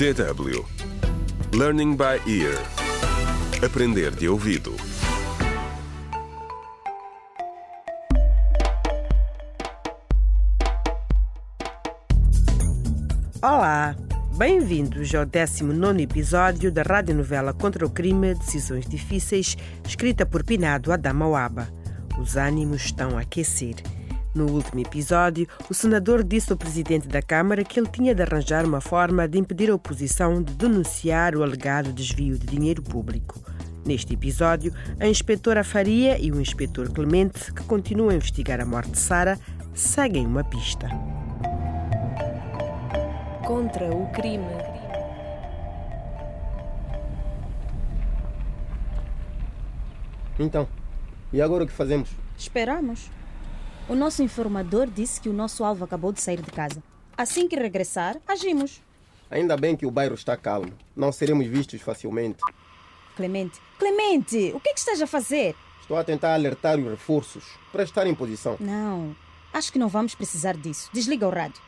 [0.00, 0.64] DW
[1.54, 2.56] Learning by Ear
[3.62, 4.74] Aprender de ouvido
[13.42, 13.94] Olá,
[14.38, 19.54] bem-vindos ao 19 episódio da radionovela Contra o Crime Decisões Difíceis,
[19.86, 21.68] escrita por Pinado Adamawaba.
[22.18, 23.74] Os ânimos estão a aquecer.
[24.32, 28.64] No último episódio, o senador disse ao presidente da Câmara que ele tinha de arranjar
[28.64, 33.40] uma forma de impedir a oposição de denunciar o alegado desvio de dinheiro público.
[33.84, 38.92] Neste episódio, a inspetora Faria e o inspetor Clemente, que continuam a investigar a morte
[38.92, 39.36] de Sara,
[39.74, 40.88] seguem uma pista.
[43.44, 44.44] Contra o crime.
[50.38, 50.68] Então,
[51.32, 52.10] e agora o que fazemos?
[52.38, 53.10] Esperamos.
[53.90, 56.80] O nosso informador disse que o nosso alvo acabou de sair de casa.
[57.18, 58.80] Assim que regressar, agimos.
[59.28, 60.72] Ainda bem que o bairro está calmo.
[60.94, 62.38] Não seremos vistos facilmente.
[63.16, 65.56] Clemente, Clemente, o que é que estás a fazer?
[65.80, 68.56] Estou a tentar alertar os reforços para estar em posição.
[68.60, 69.12] Não,
[69.52, 70.88] acho que não vamos precisar disso.
[70.92, 71.60] Desliga o rádio.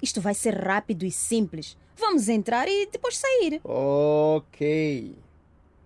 [0.00, 1.76] Isto vai ser rápido e simples.
[1.98, 3.60] Vamos entrar e depois sair.
[3.62, 5.14] Ok.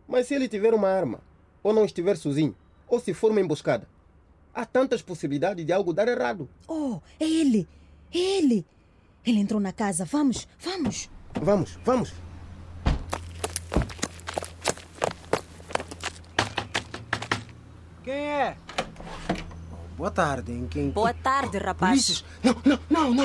[0.07, 1.19] Mas se ele tiver uma arma,
[1.61, 2.55] ou não estiver sozinho,
[2.87, 3.89] ou se for uma emboscada,
[4.55, 6.49] há tantas possibilidades de algo dar errado.
[6.67, 7.69] Oh, é ele!
[8.13, 8.67] É ele!
[9.25, 10.05] Ele entrou na casa.
[10.05, 11.09] Vamos, vamos!
[11.41, 12.13] Vamos, vamos.
[18.03, 18.57] Quem é?
[19.97, 20.91] Boa tarde, em quem?
[20.91, 22.25] Boa tarde, rapaz.
[22.43, 23.25] Não, não, não, não.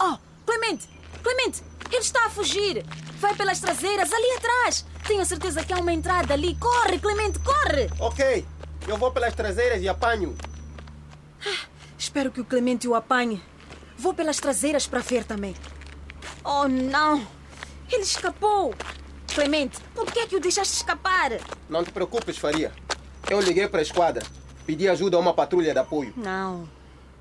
[0.00, 0.88] Oh, Clemente!
[1.22, 1.62] Clemente!
[1.90, 2.84] Ele está a fugir!
[3.18, 4.86] Vai pelas traseiras, ali atrás!
[5.06, 6.54] Tenho certeza que há uma entrada ali.
[6.56, 7.90] Corre, Clemente, corre!
[7.98, 8.44] Ok,
[8.86, 10.36] eu vou pelas traseiras e apanho.
[12.14, 13.42] Espero que o Clemente o apanhe.
[13.98, 15.52] Vou pelas traseiras para ver também.
[16.44, 17.26] Oh, não!
[17.90, 18.72] Ele escapou!
[19.34, 21.32] Clemente, por que é que o deixaste escapar?
[21.68, 22.72] Não te preocupes, Faria.
[23.28, 24.24] Eu liguei para a esquadra.
[24.64, 26.14] Pedi ajuda a uma patrulha de apoio.
[26.16, 26.68] Não.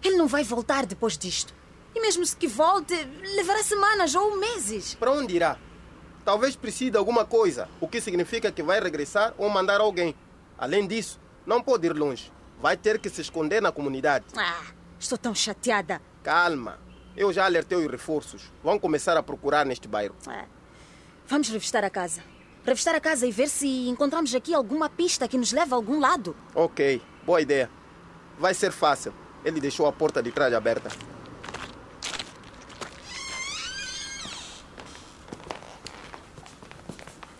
[0.03, 1.55] Ele não vai voltar depois disto.
[1.95, 2.93] E mesmo se que volte,
[3.35, 4.93] levará semanas ou meses.
[4.93, 5.57] Para onde irá?
[6.23, 10.13] Talvez precise de alguma coisa, o que significa que vai regressar ou mandar alguém.
[10.55, 12.31] Além disso, não pode ir longe.
[12.61, 14.25] Vai ter que se esconder na comunidade.
[14.37, 14.61] Ah,
[15.03, 16.01] estou tão chateada.
[16.23, 16.79] Calma.
[17.15, 18.51] Eu já alertei os reforços.
[18.63, 20.15] Vão começar a procurar neste bairro.
[20.27, 20.45] Ah,
[21.27, 22.21] Vamos revistar a casa.
[22.65, 25.99] Revistar a casa e ver se encontramos aqui alguma pista que nos leve a algum
[25.99, 26.35] lado.
[26.55, 27.69] Ok, boa ideia.
[28.39, 29.13] Vai ser fácil.
[29.43, 30.89] Ele deixou a porta de trás aberta.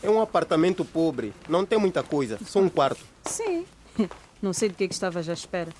[0.02, 1.34] É um apartamento pobre.
[1.48, 2.38] Não tem muita coisa.
[2.46, 3.04] Só um quarto.
[3.26, 3.66] Sim.
[4.42, 5.72] Não sei do que, é que estavas à espera.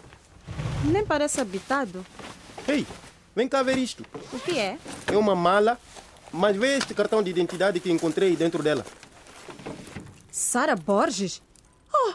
[0.84, 2.06] Nem parece habitado.
[2.68, 2.86] Ei,
[3.36, 4.06] vem cá ver isto.
[4.32, 4.78] O que é?
[5.08, 5.80] É uma mala,
[6.32, 8.86] mas vê este cartão de identidade que encontrei dentro dela.
[10.32, 11.42] Sara Borges?
[11.94, 12.14] Oh,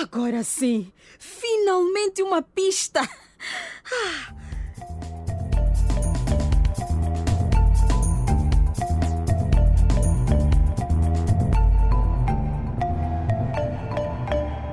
[0.00, 0.92] agora sim!
[1.18, 3.00] Finalmente uma pista!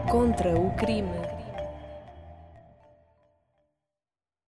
[0.09, 1.28] Contra o crime.